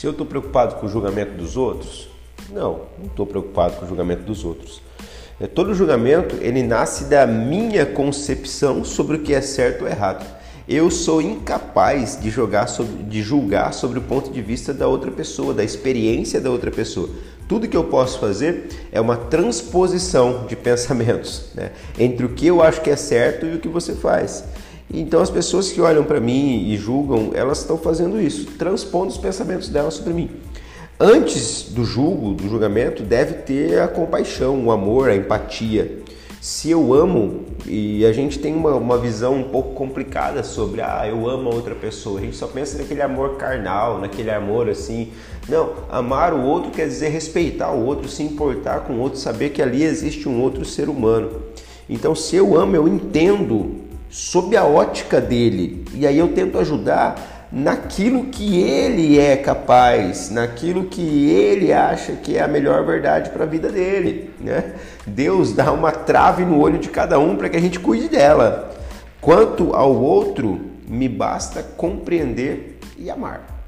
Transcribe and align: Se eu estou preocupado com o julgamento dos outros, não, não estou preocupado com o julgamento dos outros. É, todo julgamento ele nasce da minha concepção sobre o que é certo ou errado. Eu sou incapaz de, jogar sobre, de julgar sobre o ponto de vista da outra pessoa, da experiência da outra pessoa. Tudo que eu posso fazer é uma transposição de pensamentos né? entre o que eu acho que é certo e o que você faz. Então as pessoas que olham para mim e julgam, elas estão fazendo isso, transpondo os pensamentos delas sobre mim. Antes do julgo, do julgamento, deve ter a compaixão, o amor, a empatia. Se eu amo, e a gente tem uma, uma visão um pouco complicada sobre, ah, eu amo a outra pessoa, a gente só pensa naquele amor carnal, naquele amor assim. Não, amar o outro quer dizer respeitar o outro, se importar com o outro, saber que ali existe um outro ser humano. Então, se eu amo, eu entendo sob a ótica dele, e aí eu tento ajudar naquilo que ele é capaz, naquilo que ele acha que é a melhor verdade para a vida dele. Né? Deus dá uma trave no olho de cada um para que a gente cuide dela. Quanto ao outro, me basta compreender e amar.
Se 0.00 0.06
eu 0.06 0.12
estou 0.12 0.24
preocupado 0.24 0.76
com 0.76 0.86
o 0.86 0.88
julgamento 0.88 1.32
dos 1.32 1.58
outros, 1.58 2.08
não, 2.48 2.86
não 2.98 3.04
estou 3.04 3.26
preocupado 3.26 3.76
com 3.76 3.84
o 3.84 3.88
julgamento 3.88 4.22
dos 4.22 4.46
outros. 4.46 4.80
É, 5.38 5.46
todo 5.46 5.74
julgamento 5.74 6.36
ele 6.40 6.62
nasce 6.62 7.04
da 7.04 7.26
minha 7.26 7.84
concepção 7.84 8.82
sobre 8.82 9.18
o 9.18 9.20
que 9.20 9.34
é 9.34 9.42
certo 9.42 9.82
ou 9.82 9.88
errado. 9.88 10.24
Eu 10.66 10.90
sou 10.90 11.20
incapaz 11.20 12.18
de, 12.18 12.30
jogar 12.30 12.66
sobre, 12.66 13.02
de 13.02 13.20
julgar 13.20 13.74
sobre 13.74 13.98
o 13.98 14.02
ponto 14.02 14.30
de 14.30 14.40
vista 14.40 14.72
da 14.72 14.88
outra 14.88 15.10
pessoa, 15.10 15.52
da 15.52 15.62
experiência 15.62 16.40
da 16.40 16.48
outra 16.48 16.70
pessoa. 16.70 17.10
Tudo 17.46 17.68
que 17.68 17.76
eu 17.76 17.84
posso 17.84 18.18
fazer 18.18 18.70
é 18.90 19.02
uma 19.02 19.18
transposição 19.18 20.46
de 20.46 20.56
pensamentos 20.56 21.50
né? 21.54 21.72
entre 21.98 22.24
o 22.24 22.30
que 22.30 22.46
eu 22.46 22.62
acho 22.62 22.80
que 22.80 22.88
é 22.88 22.96
certo 22.96 23.44
e 23.44 23.54
o 23.54 23.58
que 23.58 23.68
você 23.68 23.94
faz. 23.94 24.44
Então 24.92 25.20
as 25.20 25.30
pessoas 25.30 25.70
que 25.70 25.80
olham 25.80 26.02
para 26.02 26.20
mim 26.20 26.68
e 26.68 26.76
julgam, 26.76 27.30
elas 27.32 27.60
estão 27.60 27.78
fazendo 27.78 28.20
isso, 28.20 28.46
transpondo 28.58 29.08
os 29.08 29.18
pensamentos 29.18 29.68
delas 29.68 29.94
sobre 29.94 30.12
mim. 30.12 30.30
Antes 30.98 31.70
do 31.70 31.84
julgo, 31.84 32.34
do 32.34 32.48
julgamento, 32.48 33.02
deve 33.02 33.34
ter 33.34 33.80
a 33.80 33.88
compaixão, 33.88 34.66
o 34.66 34.70
amor, 34.70 35.08
a 35.08 35.16
empatia. 35.16 36.00
Se 36.40 36.70
eu 36.70 36.92
amo, 36.92 37.44
e 37.66 38.04
a 38.04 38.12
gente 38.12 38.38
tem 38.38 38.54
uma, 38.54 38.74
uma 38.74 38.98
visão 38.98 39.34
um 39.34 39.44
pouco 39.44 39.74
complicada 39.74 40.42
sobre, 40.42 40.80
ah, 40.80 41.06
eu 41.06 41.28
amo 41.28 41.50
a 41.50 41.54
outra 41.54 41.74
pessoa, 41.74 42.18
a 42.18 42.22
gente 42.22 42.36
só 42.36 42.46
pensa 42.46 42.78
naquele 42.78 43.02
amor 43.02 43.36
carnal, 43.36 43.98
naquele 43.98 44.30
amor 44.30 44.68
assim. 44.68 45.12
Não, 45.48 45.74
amar 45.90 46.34
o 46.34 46.42
outro 46.42 46.70
quer 46.70 46.86
dizer 46.86 47.08
respeitar 47.08 47.70
o 47.72 47.84
outro, 47.84 48.08
se 48.08 48.22
importar 48.22 48.80
com 48.80 48.94
o 48.94 49.00
outro, 49.00 49.18
saber 49.18 49.50
que 49.50 49.62
ali 49.62 49.82
existe 49.82 50.28
um 50.28 50.42
outro 50.42 50.64
ser 50.64 50.88
humano. 50.88 51.30
Então, 51.88 52.14
se 52.14 52.36
eu 52.36 52.58
amo, 52.58 52.74
eu 52.76 52.88
entendo 52.88 53.89
sob 54.10 54.56
a 54.56 54.64
ótica 54.64 55.20
dele, 55.20 55.84
e 55.94 56.06
aí 56.06 56.18
eu 56.18 56.28
tento 56.34 56.58
ajudar 56.58 57.46
naquilo 57.52 58.26
que 58.26 58.60
ele 58.60 59.18
é 59.18 59.36
capaz, 59.36 60.30
naquilo 60.30 60.84
que 60.84 61.30
ele 61.30 61.72
acha 61.72 62.12
que 62.12 62.36
é 62.36 62.42
a 62.42 62.48
melhor 62.48 62.84
verdade 62.84 63.30
para 63.30 63.44
a 63.44 63.46
vida 63.46 63.70
dele. 63.70 64.30
Né? 64.38 64.74
Deus 65.06 65.52
dá 65.52 65.72
uma 65.72 65.90
trave 65.90 66.44
no 66.44 66.60
olho 66.60 66.78
de 66.78 66.88
cada 66.88 67.18
um 67.18 67.36
para 67.36 67.48
que 67.48 67.56
a 67.56 67.60
gente 67.60 67.80
cuide 67.80 68.08
dela. 68.08 68.70
Quanto 69.20 69.74
ao 69.74 69.94
outro, 69.94 70.60
me 70.88 71.08
basta 71.08 71.62
compreender 71.62 72.78
e 72.96 73.10
amar. 73.10 73.59